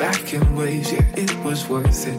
[0.00, 2.16] back in ways, yeah, it was worth it.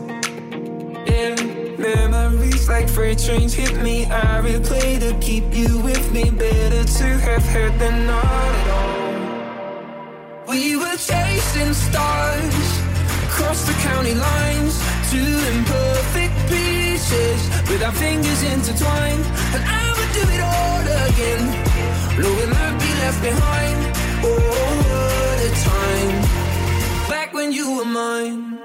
[1.09, 4.05] In memories like freight trains hit me.
[4.05, 6.29] I replay to keep you with me.
[6.29, 9.01] Better to have heard than not at all.
[10.47, 12.67] We were chasing stars,
[13.25, 14.73] across the county lines,
[15.09, 19.25] two imperfect pieces with our fingers intertwined.
[19.55, 21.43] And I would do it all again,
[22.21, 23.79] knowing I'd be left behind.
[24.21, 24.37] Oh,
[24.85, 26.40] what a time
[27.41, 28.59] when you were mine.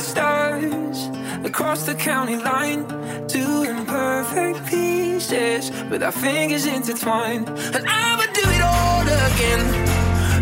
[0.00, 1.08] stars
[1.44, 2.82] across the county line,
[3.28, 7.48] two imperfect pieces with our fingers intertwined.
[7.48, 8.03] And I
[9.34, 9.62] again,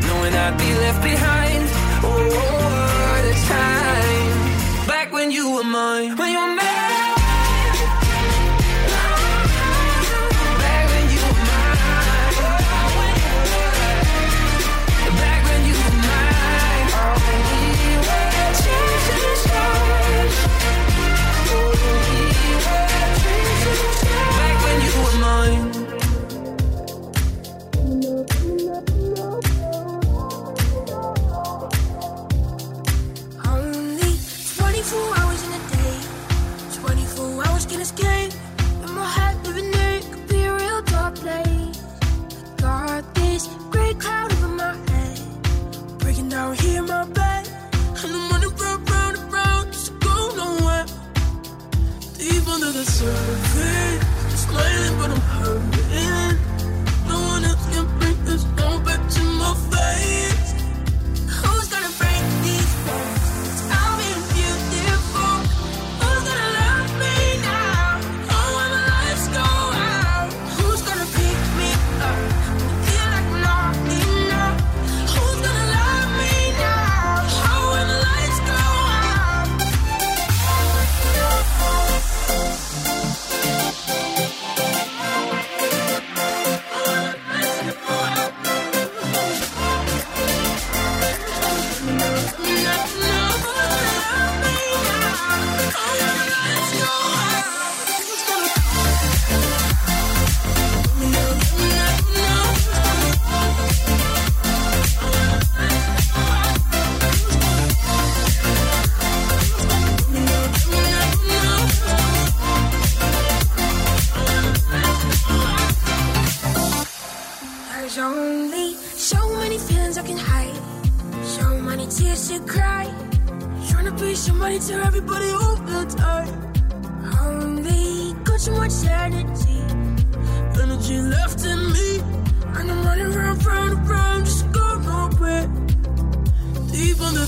[0.06, 1.64] knowing I'd be left behind.
[2.04, 6.61] Oh, what a time, back when you were mine, when you were mine.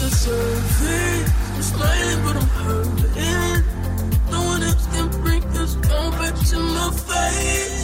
[0.05, 1.33] the surface.
[1.55, 3.65] I'm smiling, but I'm hurting.
[4.31, 7.84] No one else can bring this moment to my face.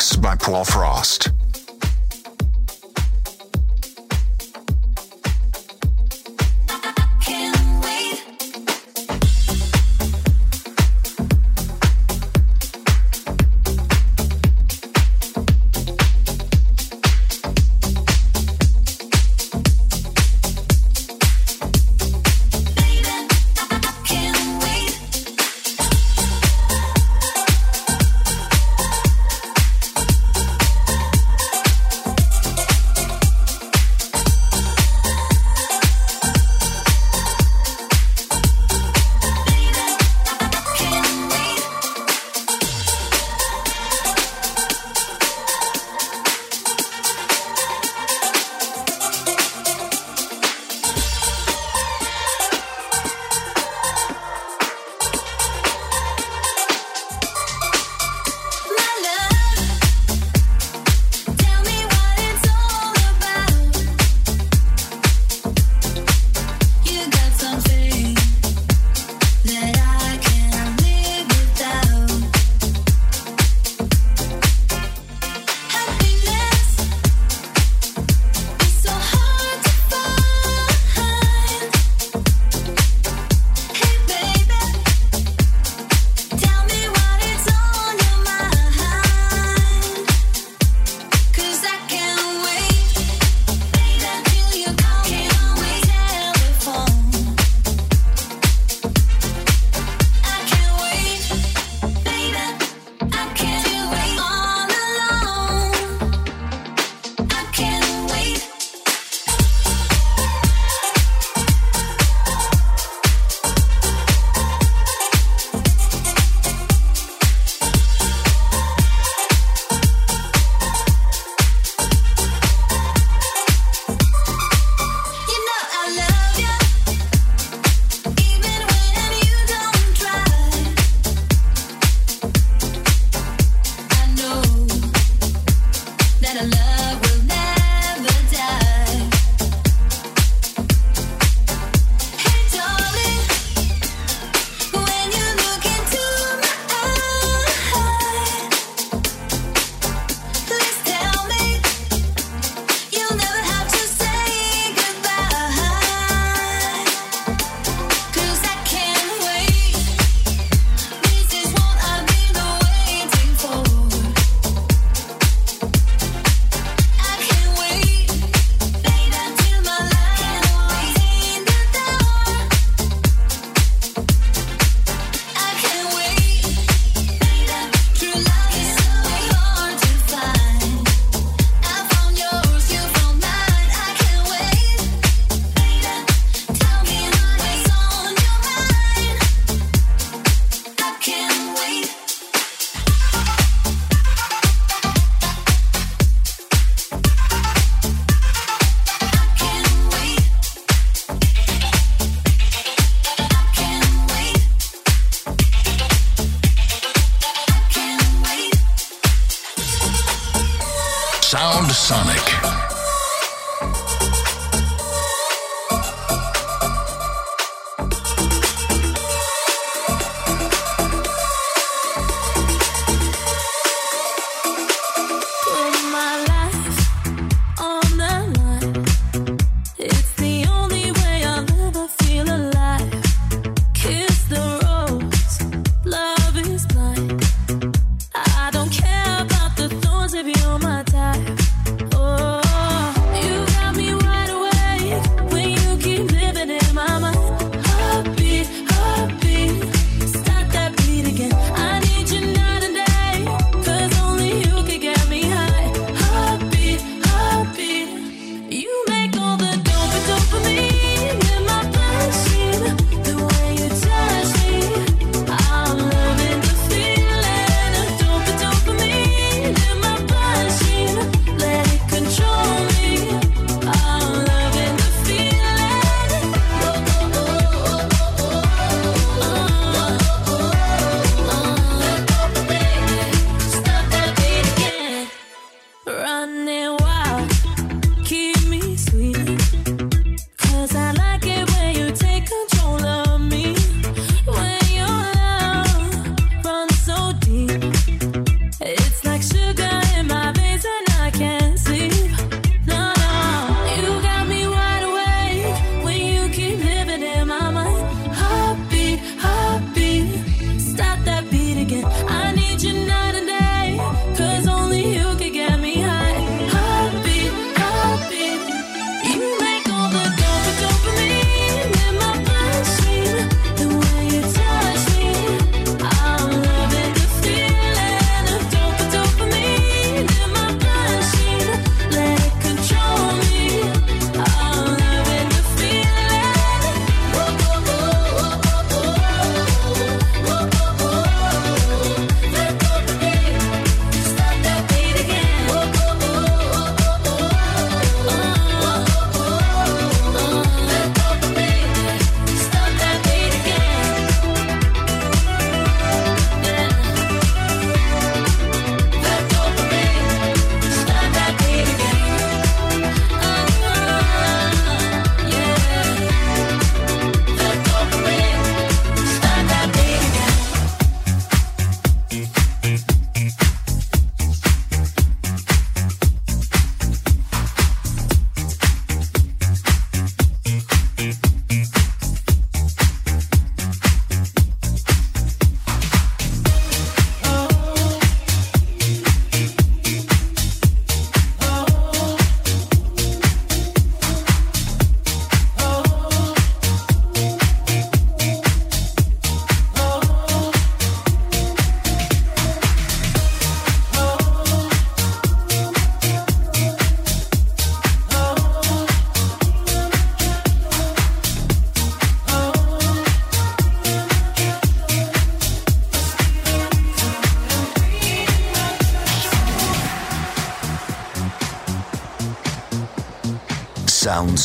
[0.00, 1.39] By Paul Frost.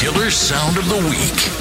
[0.00, 1.59] Killer sound of the week.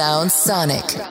[0.00, 1.09] Sound Sonic.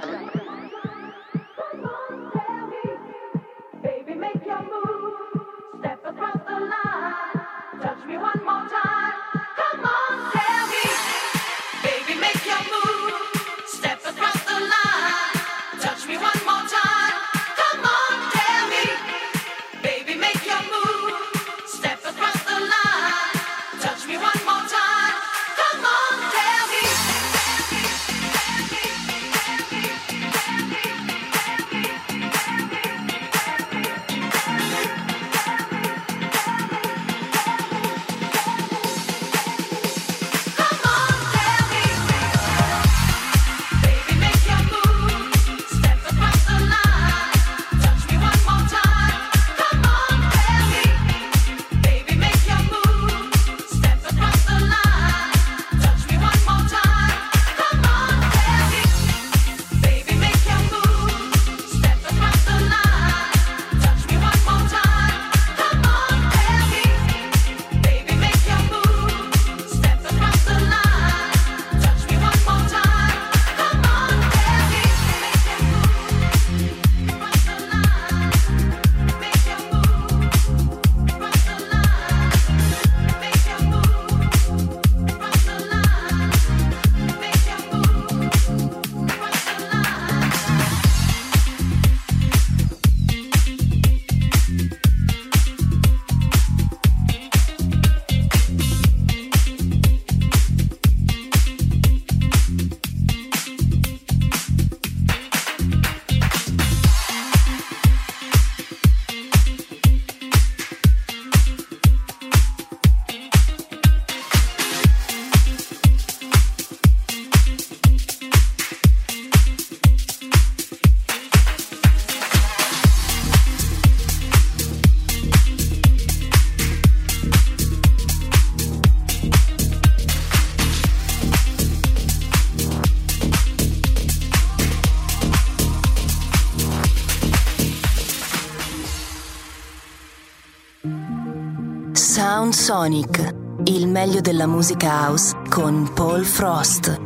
[142.52, 143.36] Sound Sonic,
[143.66, 147.00] il meglio della musica house con Paul Frost.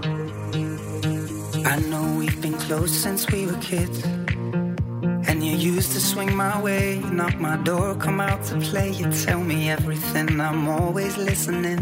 [0.53, 4.01] I know we've been close since we were kids.
[5.27, 8.91] And you used to swing my way, knock my door, come out to play.
[8.91, 11.82] You tell me everything, I'm always listening.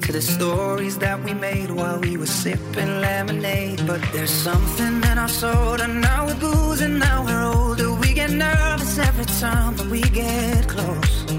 [0.00, 3.86] To the stories that we made while we were sipping lemonade.
[3.86, 7.92] But there's something in our soul, and now we're booze, and now we're older.
[7.92, 11.37] We get nervous every time that we get close.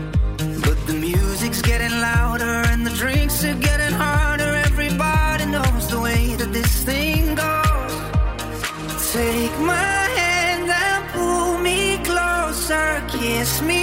[1.50, 4.54] Music's getting louder and the drinks are getting harder.
[4.70, 7.94] Everybody knows the way that this thing goes.
[9.12, 13.02] Take my hand and pull me closer.
[13.10, 13.79] Kiss me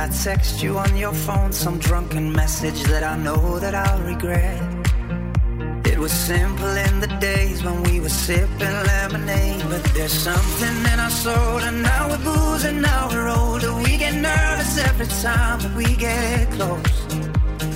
[0.00, 4.58] I text you on your phone some drunken message that I know that I'll regret.
[5.84, 9.62] It was simple in the days when we were sipping lemonade.
[9.68, 13.74] But there's something in our soul, and now we're boozing, now we're older.
[13.74, 17.00] We get nervous every time that we get close.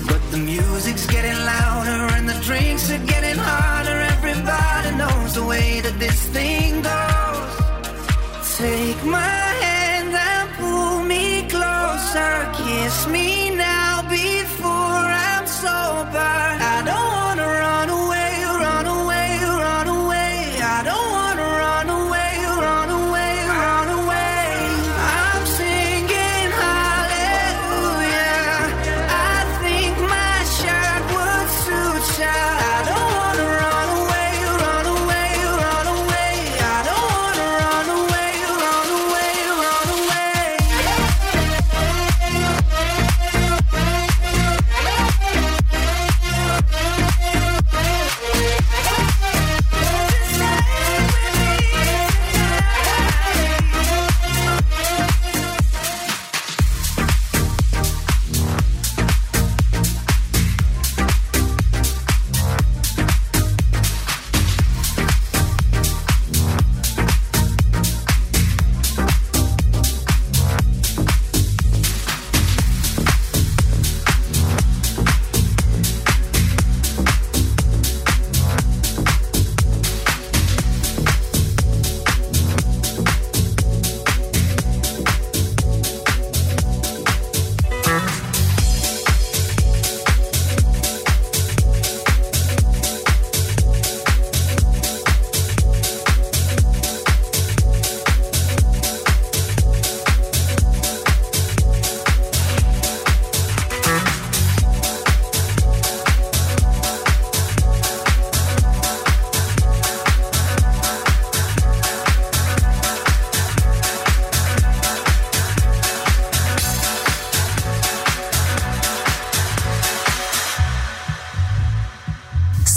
[0.09, 3.99] But the music's getting louder and the drinks are getting harder.
[4.17, 8.57] Everybody knows the way that this thing goes.
[8.57, 9.44] Take my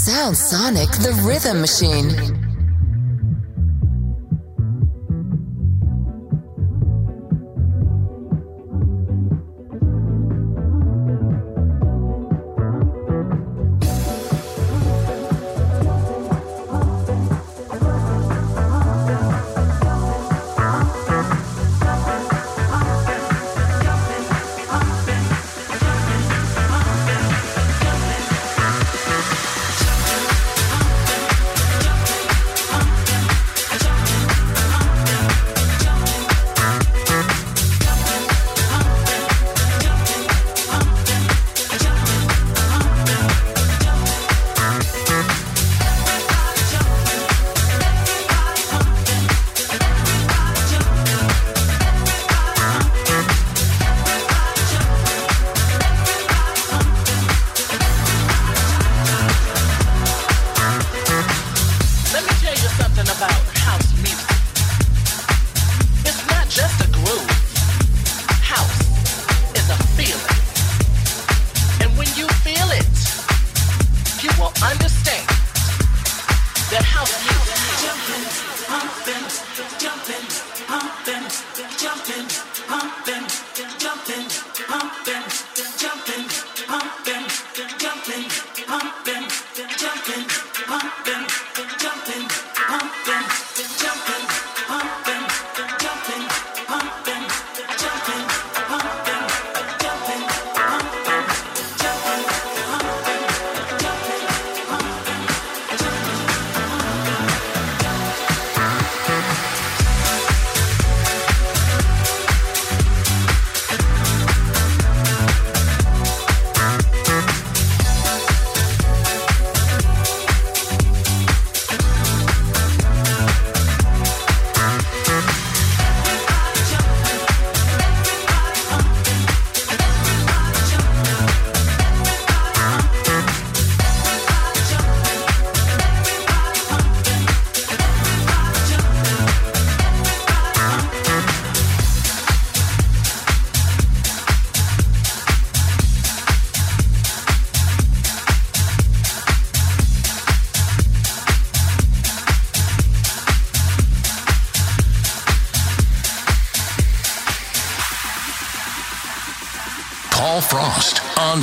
[0.08, 2.37] Sound Sonic, the rhythm machine.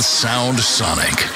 [0.02, 1.35] Sound Sonic.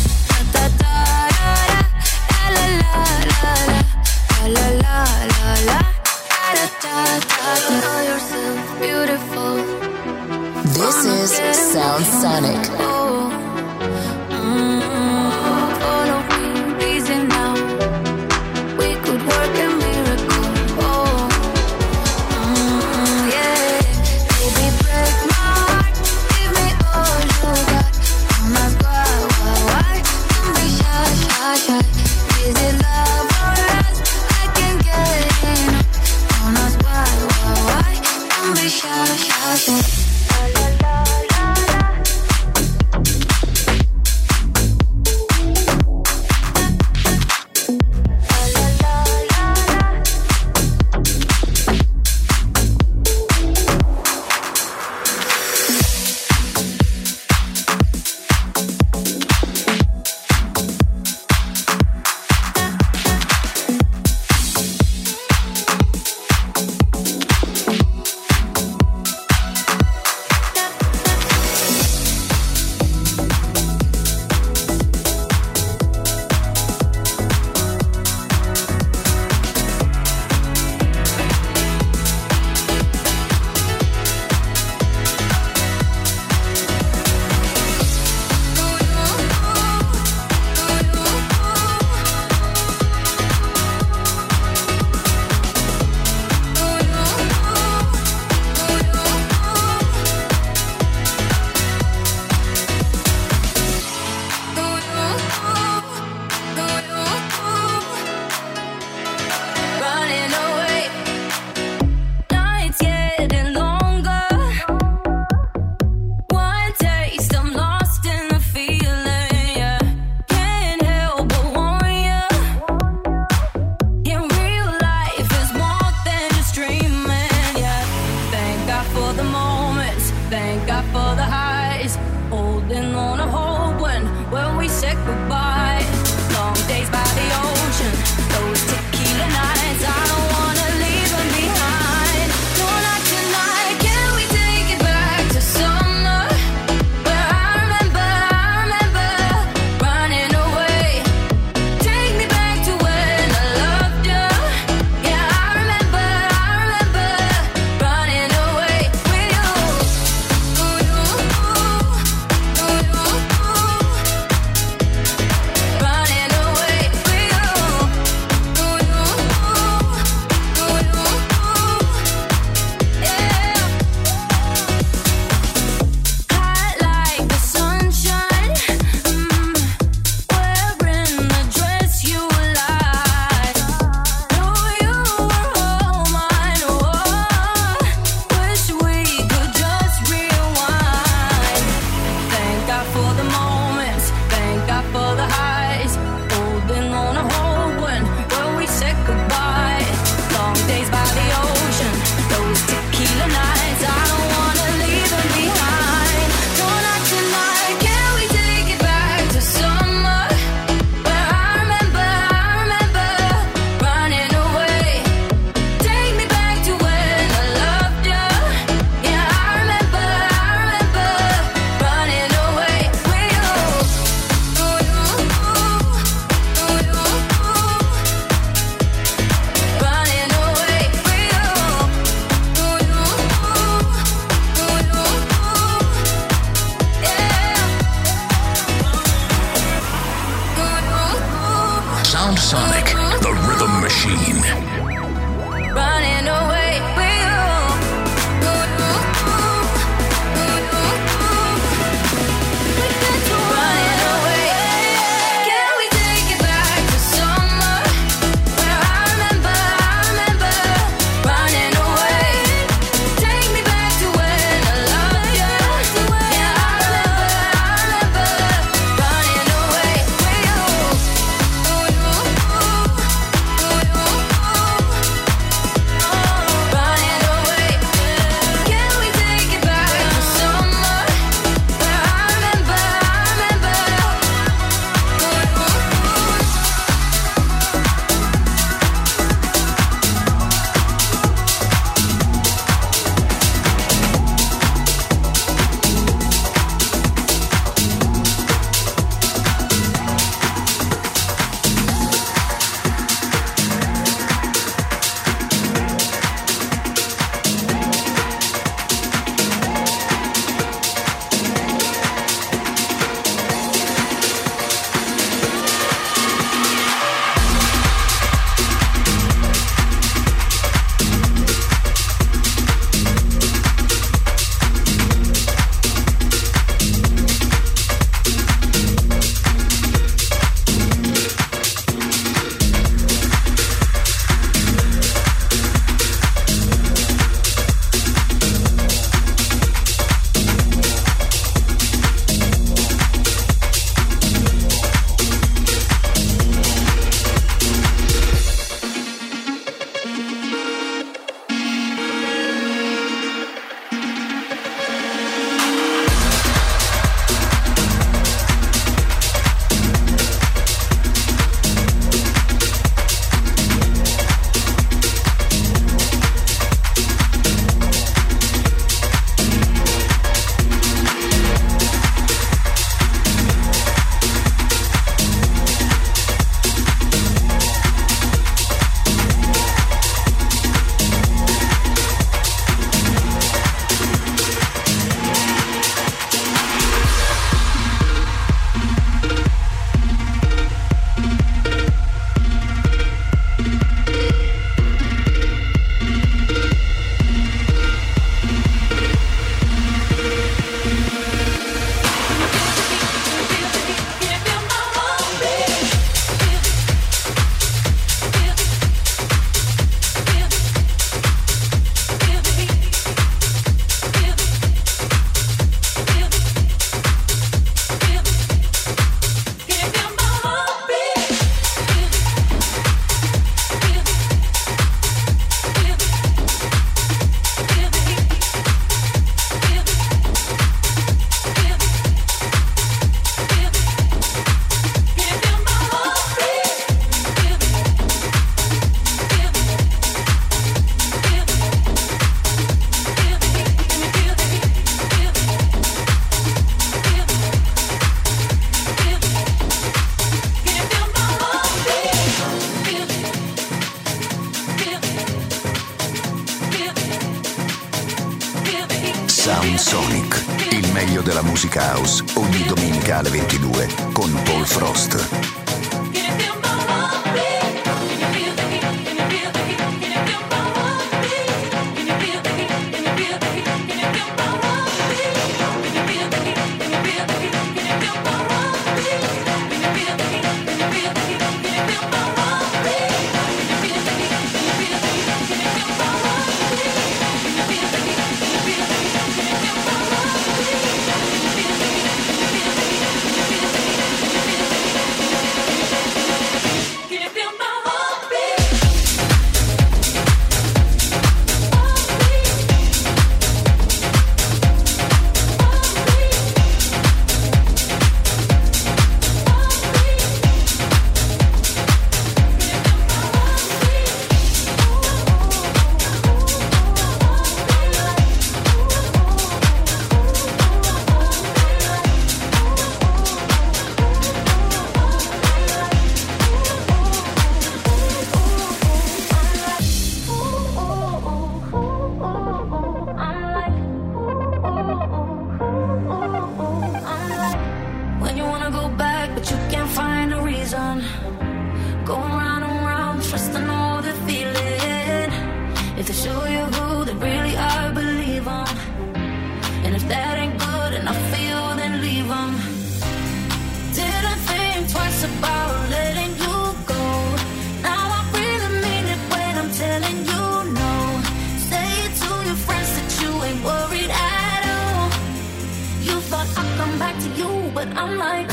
[568.01, 568.50] I'm like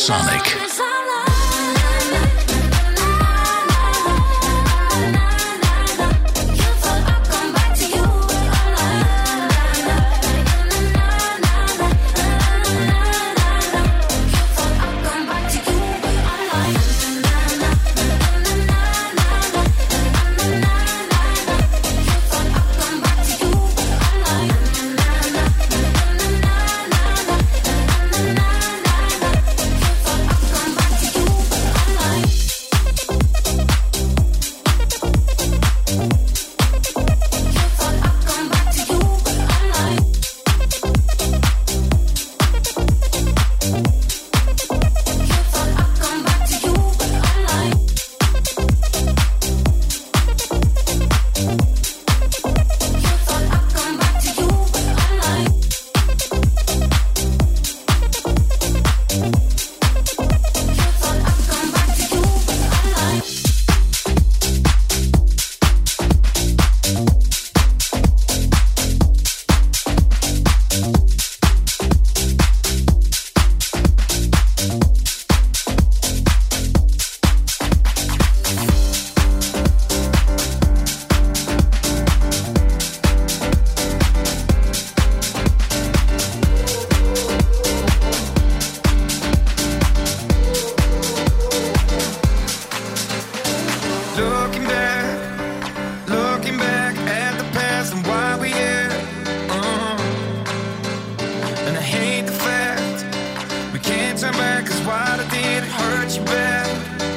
[0.00, 0.59] Sonic.
[101.70, 103.04] And I hate the fact
[103.72, 107.09] we can't turn back, cause I did it hurt you bad?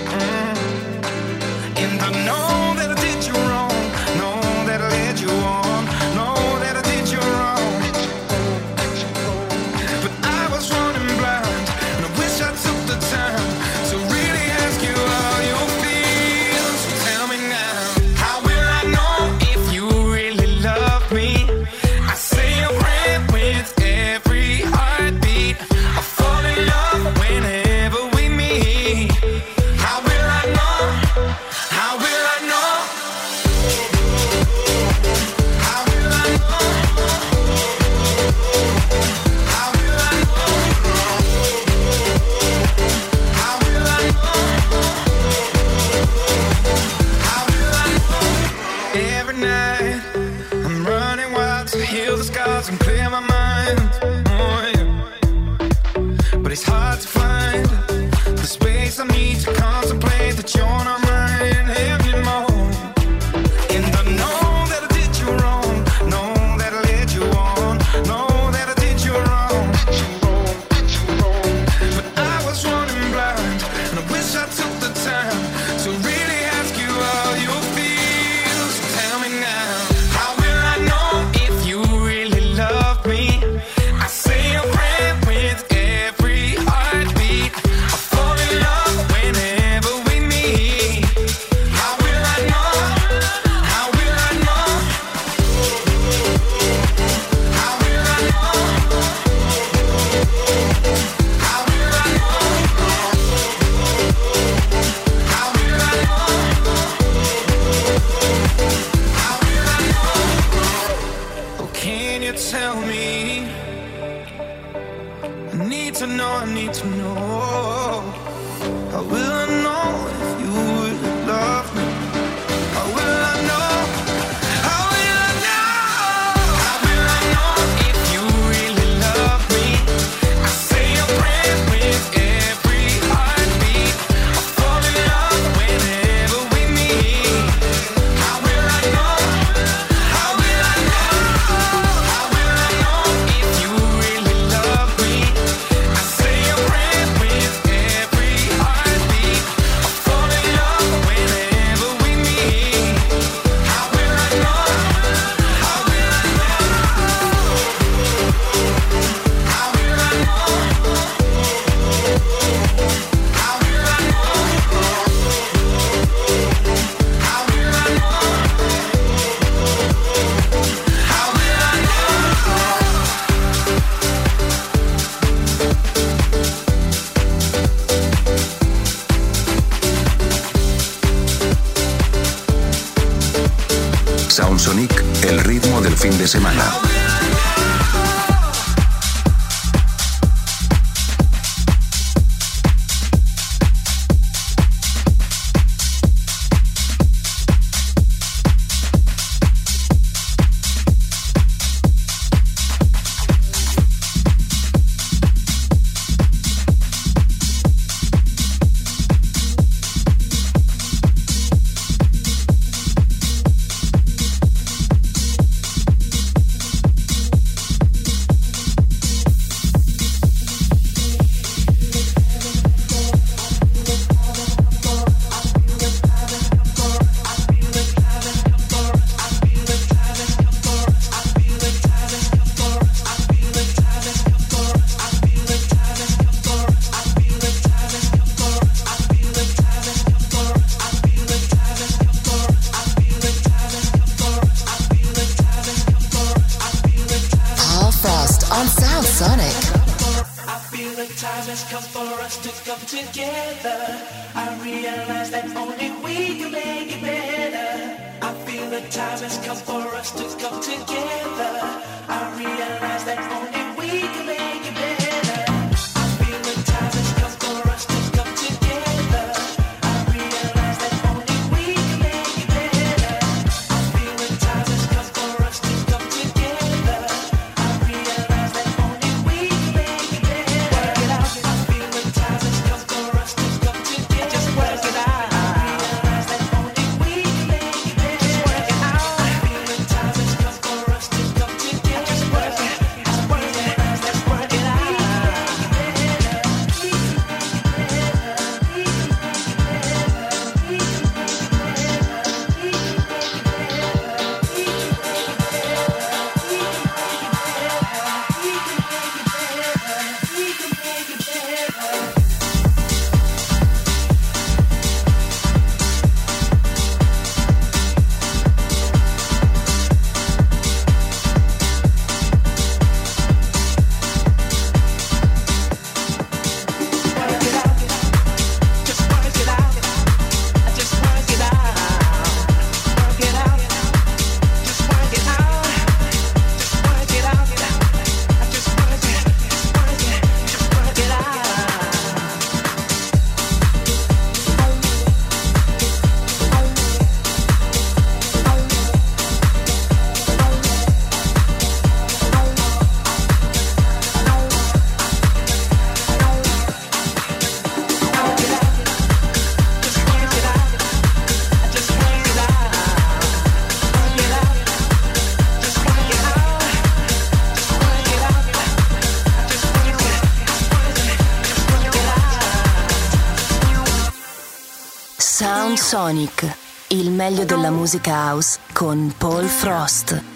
[375.93, 380.32] Sonic, il meglio della musica house con Paul Frost.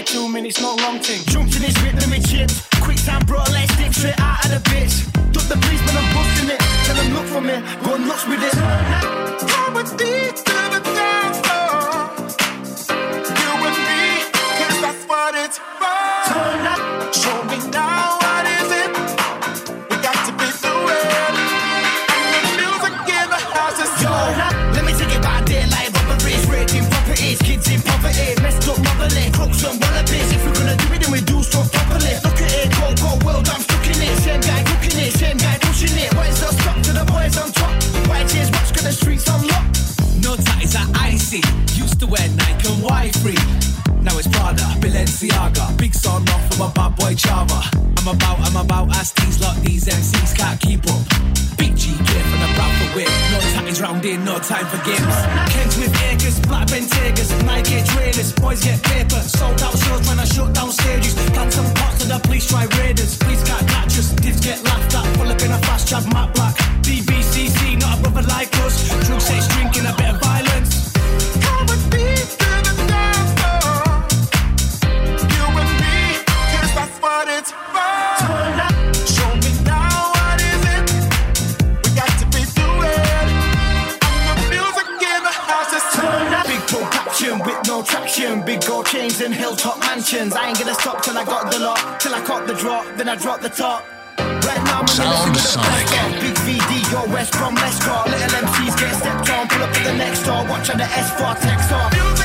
[0.00, 1.29] Two too many smoke long ting.
[88.66, 90.34] gold chains and hilltop mansions.
[90.34, 93.08] I ain't gonna stop till I got the lot, till I caught the drop, then
[93.08, 93.84] I drop the top.
[94.18, 95.86] Right now, I'm Sound Sonic.
[96.20, 98.04] Big VD, your West from Lescar.
[98.06, 101.40] Little MCs get stepped on, pull up to the next door, watch on the S4
[101.40, 102.19] text off.